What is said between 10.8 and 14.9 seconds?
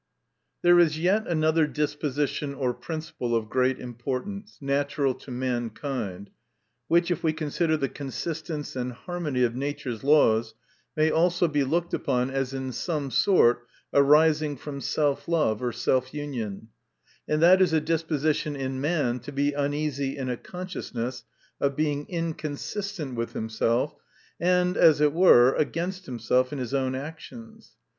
may also be looked upon as in some sort arising from